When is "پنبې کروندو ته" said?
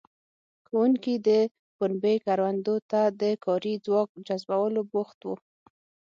1.77-3.01